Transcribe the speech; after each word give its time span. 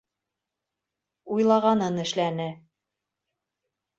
Уйлағанын 1.35 2.03
эшләне. 2.05 2.49